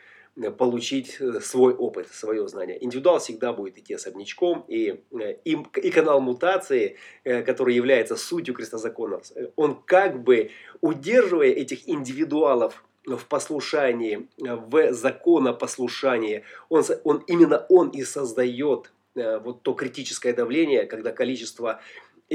получить 0.58 1.20
свой 1.42 1.74
опыт, 1.74 2.08
свое 2.12 2.48
знание. 2.48 2.84
Индивидуал 2.84 3.20
всегда 3.20 3.52
будет 3.54 3.78
идти 3.78 3.94
особнячком, 3.94 4.66
и, 4.68 5.02
и, 5.44 5.58
и 5.76 5.92
канал 5.92 6.22
мутации, 6.22 6.98
который 7.24 7.76
является 7.76 8.16
сутью 8.16 8.54
крестозаконов, 8.54 9.30
он 9.56 9.76
как 9.86 10.24
бы 10.24 10.52
удерживая 10.80 11.50
этих 11.50 11.88
индивидуалов 11.88 12.84
в 13.06 13.26
послушании, 13.26 14.28
в 14.38 14.94
законопослушании, 14.94 16.44
он, 16.70 16.84
он, 17.04 17.24
именно 17.28 17.66
он 17.70 17.90
и 17.90 18.04
создает 18.04 18.92
э, 19.16 19.40
вот 19.40 19.64
то 19.64 19.74
критическое 19.74 20.34
давление, 20.34 20.86
когда 20.86 21.12
количество 21.12 21.82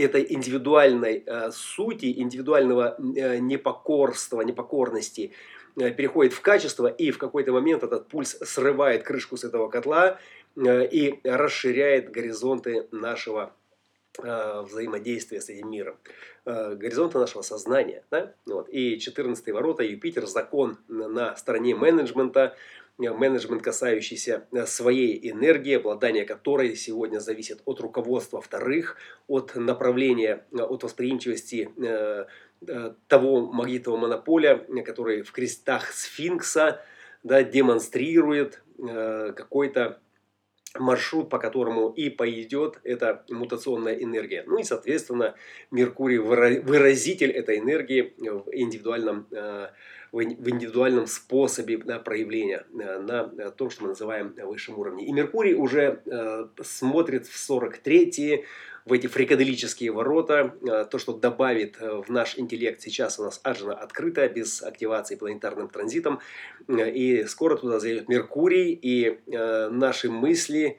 этой 0.01 0.27
индивидуальной 0.29 1.23
э, 1.27 1.51
сути, 1.53 2.13
индивидуального 2.21 2.97
э, 2.99 3.39
непокорства, 3.39 4.43
непокорности 4.43 5.33
э, 5.77 5.91
переходит 5.91 6.33
в 6.33 6.41
качество, 6.41 6.87
и 6.87 7.11
в 7.11 7.19
какой-то 7.19 7.53
момент 7.53 7.83
этот 7.83 8.09
пульс 8.09 8.37
срывает 8.43 9.03
крышку 9.03 9.37
с 9.37 9.45
этого 9.45 9.69
котла 9.69 10.19
э, 10.57 10.87
и 10.87 11.21
расширяет 11.25 12.11
горизонты 12.11 12.87
нашего 12.91 13.53
Э, 14.23 14.63
взаимодействия 14.63 15.41
с 15.41 15.51
этим 15.51 15.71
миром, 15.71 15.97
э, 16.47 16.75
горизонта 16.75 17.19
нашего 17.19 17.43
сознания. 17.43 18.03
Да? 18.11 18.33
Вот. 18.47 18.69
И 18.71 18.99
14 18.99 19.53
ворота, 19.53 19.83
Юпитер, 19.83 20.27
закон 20.27 20.79
на 20.89 21.37
стороне 21.37 21.75
менеджмента, 21.75 22.57
менеджмент, 22.99 23.63
касающийся 23.63 24.47
своей 24.67 25.31
энергии, 25.31 25.77
обладание 25.77 26.25
которой 26.25 26.77
сегодня 26.77 27.19
зависит 27.19 27.61
от 27.65 27.81
руководства 27.81 28.41
вторых, 28.41 28.97
от 29.27 29.55
направления, 29.55 30.47
от 30.53 30.83
восприимчивости 30.83 31.71
того 33.09 33.53
магнитного 33.53 33.97
монополя, 33.97 34.67
который 34.85 35.23
в 35.23 35.33
крестах 35.33 35.93
сфинкса 35.93 36.81
да, 37.23 37.43
демонстрирует 37.43 38.63
какой-то 38.79 40.01
маршрут, 40.79 41.29
по 41.29 41.39
которому 41.39 41.91
и 41.91 42.11
пойдет 42.11 42.81
эта 42.85 43.25
мутационная 43.29 43.95
энергия. 43.95 44.45
Ну 44.47 44.59
и, 44.59 44.63
соответственно, 44.63 45.35
Меркурий 45.71 46.19
выразитель 46.19 47.31
этой 47.31 47.59
энергии 47.59 48.15
в 48.19 48.49
индивидуальном, 48.53 49.27
э, 49.31 49.69
в 50.17 50.49
индивидуальном 50.51 51.07
способе 51.07 51.79
да, 51.79 51.99
проявления 51.99 52.65
э, 52.73 52.99
на 52.99 53.51
том, 53.51 53.71
что 53.71 53.83
мы 53.83 53.89
называем 53.91 54.35
высшем 54.43 54.79
уровне. 54.79 55.07
И 55.07 55.13
Меркурий 55.13 55.55
уже 55.55 56.03
э, 56.07 56.47
смотрит 56.63 57.27
в 57.27 57.39
43 57.39 58.45
в 58.85 58.93
эти 58.93 59.09
фрикаделические 59.09 59.91
ворота, 59.91 60.55
то, 60.93 60.99
что 60.99 61.13
добавит 61.13 61.81
в 61.81 62.05
наш 62.09 62.39
интеллект. 62.39 62.81
Сейчас 62.81 63.19
у 63.19 63.25
нас 63.25 63.41
Аджина 63.43 63.75
открыта, 63.75 64.29
без 64.29 64.63
активации 64.63 65.17
планетарным 65.17 65.69
транзитом, 65.69 66.21
и 66.69 67.25
скоро 67.27 67.57
туда 67.57 67.81
зайдет 67.81 68.09
Меркурий, 68.09 68.79
и 68.81 69.19
наши 69.27 70.09
мысли, 70.09 70.79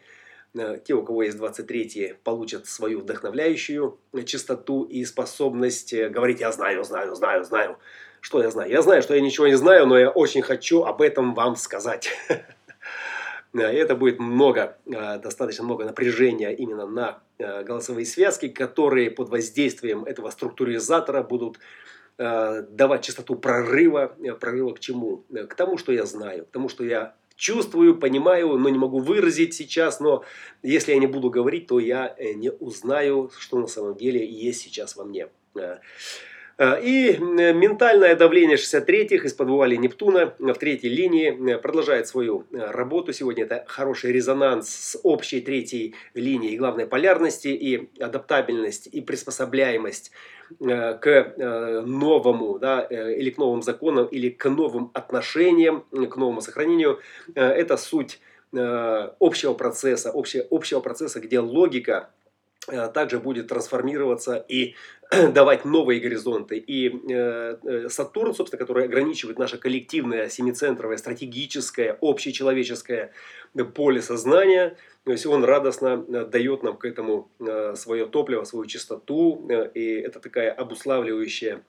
те, 0.53 0.93
у 0.93 1.03
кого 1.03 1.23
есть 1.23 1.37
23 1.37 2.15
получат 2.23 2.67
свою 2.67 2.99
вдохновляющую 2.99 3.99
чистоту 4.25 4.83
и 4.83 5.05
способность 5.05 5.93
говорить 5.93 6.39
«я 6.39 6.51
знаю, 6.51 6.83
знаю, 6.83 7.15
знаю, 7.15 7.43
знаю». 7.43 7.77
Что 8.21 8.41
я 8.41 8.49
знаю? 8.49 8.69
Я 8.69 8.81
знаю, 8.81 9.01
что 9.01 9.13
я 9.15 9.21
ничего 9.21 9.47
не 9.47 9.55
знаю, 9.55 9.85
но 9.85 9.97
я 9.97 10.09
очень 10.09 10.41
хочу 10.41 10.83
об 10.83 11.01
этом 11.01 11.33
вам 11.33 11.55
сказать. 11.55 12.09
И 13.53 13.59
это 13.59 13.95
будет 13.95 14.19
много, 14.19 14.77
э, 14.85 15.19
достаточно 15.19 15.63
много 15.63 15.85
напряжения 15.85 16.53
именно 16.53 16.85
на 16.85 17.19
э, 17.37 17.63
голосовые 17.63 18.05
связки, 18.05 18.49
которые 18.49 19.09
под 19.09 19.29
воздействием 19.29 20.03
этого 20.03 20.29
структуризатора 20.29 21.23
будут 21.23 21.59
э, 22.17 22.63
давать 22.69 23.03
частоту 23.03 23.35
прорыва. 23.35 24.15
Прорыва 24.39 24.73
к 24.73 24.79
чему? 24.79 25.23
К 25.29 25.55
тому, 25.55 25.77
что 25.77 25.91
я 25.91 26.05
знаю, 26.05 26.45
к 26.45 26.49
тому, 26.49 26.69
что 26.69 26.83
я 26.83 27.15
чувствую, 27.37 27.97
понимаю, 27.97 28.57
но 28.57 28.67
не 28.67 28.77
могу 28.77 28.99
выразить 28.99 29.53
сейчас. 29.53 30.01
Но 30.01 30.25
если 30.63 30.91
я 30.91 30.99
не 30.99 31.07
буду 31.07 31.29
говорить, 31.29 31.67
то 31.67 31.79
я 31.79 32.15
не 32.35 32.51
узнаю, 32.51 33.31
что 33.39 33.59
на 33.59 33.67
самом 33.67 33.95
деле 33.95 34.25
есть 34.25 34.61
сейчас 34.61 34.97
во 34.97 35.05
мне. 35.05 35.29
Э, 36.57 36.81
и 36.81 37.17
ментальное 37.19 38.15
давление 38.15 38.57
63-х 38.57 39.25
из-под 39.27 39.47
Нептуна 39.47 40.33
в 40.39 40.53
третьей 40.55 40.89
линии 40.89 41.53
э, 41.53 41.57
продолжает 41.59 42.07
свою 42.07 42.45
э, 42.51 42.71
работу. 42.71 43.13
Сегодня 43.13 43.43
это 43.43 43.63
хороший 43.67 44.11
резонанс 44.11 44.69
с 44.69 44.99
общей 45.03 45.41
третьей 45.41 45.93
линией 46.15 46.57
главной 46.57 46.87
полярности 46.87 47.49
и 47.49 47.89
адаптабельность 48.01 48.87
и 48.87 49.01
приспособляемость 49.01 50.11
к 50.59 51.33
новому 51.85 52.57
да, 52.57 52.81
или 52.81 53.31
к 53.31 53.37
новым 53.37 53.61
законам 53.61 54.05
или 54.05 54.29
к 54.29 54.45
новым 54.45 54.91
отношениям, 54.93 55.83
к 55.91 56.15
новому 56.15 56.39
сохранению. 56.39 57.01
Это 57.35 57.75
суть 57.75 58.21
общего 58.53 59.53
процесса, 59.53 60.09
общего, 60.13 60.45
общего 60.49 60.79
процесса, 60.79 61.19
где 61.19 61.39
логика 61.39 62.11
также 62.93 63.19
будет 63.19 63.47
трансформироваться 63.47 64.45
и 64.47 64.75
давать 65.33 65.65
новые 65.65 65.99
горизонты. 65.99 66.57
И 66.57 66.89
э, 66.89 67.57
э, 67.63 67.89
Сатурн, 67.89 68.33
собственно, 68.33 68.59
который 68.59 68.85
ограничивает 68.85 69.39
наше 69.39 69.57
коллективное, 69.57 70.29
семицентровое, 70.29 70.97
стратегическое, 70.97 71.97
общечеловеческое 72.01 73.13
поле 73.73 74.01
сознания, 74.01 74.75
то 75.05 75.11
есть 75.11 75.25
он 75.25 75.43
радостно 75.45 75.97
дает 76.25 76.63
нам 76.63 76.77
к 76.77 76.85
этому 76.85 77.31
свое 77.75 78.05
топливо, 78.05 78.43
свою 78.43 78.65
чистоту, 78.65 79.49
и 79.73 79.93
это 79.93 80.19
такая 80.19 80.51
обуславливающая 80.51 81.63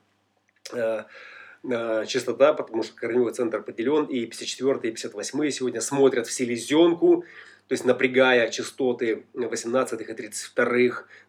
частота, 2.07 2.53
потому 2.53 2.83
что 2.83 2.95
корневой 2.95 3.33
центр 3.33 3.63
поделен, 3.63 4.05
и 4.05 4.25
54 4.25 4.75
и 4.83 4.91
58 4.91 5.49
сегодня 5.51 5.81
смотрят 5.81 6.27
в 6.27 6.31
селезенку, 6.31 7.23
то 7.69 7.73
есть 7.73 7.85
напрягая 7.85 8.49
частоты 8.49 9.25
18 9.35 10.01
и 10.01 10.03
32, 10.03 10.67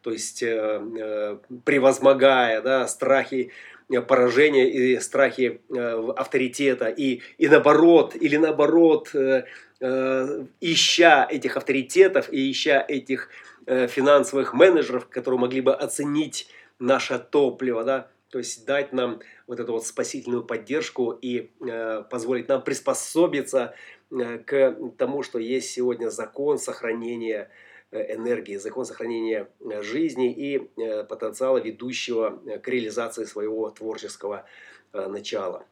то 0.00 0.10
есть 0.10 0.42
э, 0.42 0.80
э, 0.98 1.36
превозмогая 1.66 2.62
да, 2.62 2.88
страхи 2.88 3.52
э, 3.90 4.00
поражения 4.00 4.66
и 4.70 4.98
страхи 5.00 5.60
э, 5.68 6.12
авторитета, 6.16 6.88
и, 6.88 7.20
и 7.36 7.46
наоборот, 7.46 8.16
или 8.16 8.38
наоборот, 8.38 9.10
э, 9.14 9.44
э, 9.80 10.44
ища 10.62 11.28
этих 11.30 11.58
авторитетов 11.58 12.32
и 12.32 12.50
ища 12.50 12.82
этих 12.88 13.28
э, 13.66 13.86
финансовых 13.86 14.54
менеджеров, 14.54 15.08
которые 15.10 15.38
могли 15.38 15.60
бы 15.60 15.74
оценить 15.74 16.48
наше 16.78 17.18
топливо, 17.18 17.84
да, 17.84 18.08
то 18.30 18.38
есть 18.38 18.64
дать 18.64 18.94
нам 18.94 19.20
вот 19.46 19.60
эту 19.60 19.72
вот 19.72 19.86
спасительную 19.86 20.44
поддержку 20.44 21.18
и 21.20 21.50
э, 21.60 22.02
позволить 22.08 22.48
нам 22.48 22.62
приспособиться 22.62 23.74
к 24.10 24.76
тому, 24.98 25.22
что 25.22 25.38
есть 25.38 25.70
сегодня 25.70 26.08
закон 26.08 26.58
сохранения 26.58 27.50
э, 27.90 28.14
энергии, 28.14 28.56
закон 28.56 28.84
сохранения 28.84 29.48
э, 29.60 29.82
жизни 29.82 30.32
и 30.32 30.58
потенциала 31.04 31.58
ведущего 31.58 32.40
к 32.62 32.68
реализации 32.68 33.24
своего 33.24 33.70
творческого 33.70 34.46
начала. 34.92 35.64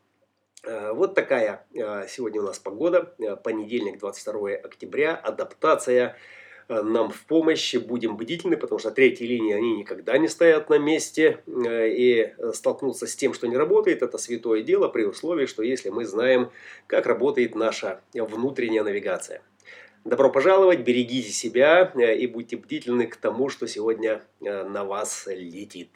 Вот 0.64 1.14
такая 1.14 1.66
сегодня 2.08 2.40
у 2.40 2.44
нас 2.44 2.58
погода. 2.58 3.14
Понедельник, 3.44 3.98
22 3.98 4.50
октября. 4.64 5.14
Адаптация 5.14 6.16
нам 6.68 7.10
в 7.10 7.24
помощь. 7.24 7.74
Будем 7.74 8.16
бдительны, 8.16 8.56
потому 8.56 8.78
что 8.78 8.90
третьи 8.90 9.24
линии, 9.24 9.54
они 9.54 9.76
никогда 9.76 10.18
не 10.18 10.28
стоят 10.28 10.70
на 10.70 10.78
месте. 10.78 11.40
И 11.46 12.32
столкнуться 12.52 13.06
с 13.06 13.16
тем, 13.16 13.34
что 13.34 13.48
не 13.48 13.56
работает, 13.56 14.02
это 14.02 14.18
святое 14.18 14.62
дело 14.62 14.88
при 14.88 15.04
условии, 15.04 15.46
что 15.46 15.62
если 15.62 15.90
мы 15.90 16.04
знаем, 16.04 16.50
как 16.86 17.06
работает 17.06 17.54
наша 17.54 18.00
внутренняя 18.12 18.84
навигация. 18.84 19.42
Добро 20.04 20.30
пожаловать, 20.30 20.80
берегите 20.80 21.30
себя 21.30 21.92
и 21.96 22.26
будьте 22.26 22.56
бдительны 22.56 23.06
к 23.06 23.16
тому, 23.16 23.48
что 23.48 23.66
сегодня 23.66 24.22
на 24.40 24.84
вас 24.84 25.26
летит. 25.26 25.90